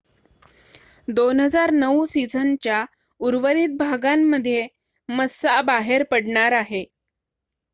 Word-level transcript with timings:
2009 1.07 2.05
सिझनच्या 2.05 2.83
उर्वरित 3.19 3.75
भागांमध्ये 3.79 4.67
मस्सा 5.09 5.61
बाहेर 5.63 6.03
पडणार 6.11 6.51
आहे 6.53 6.83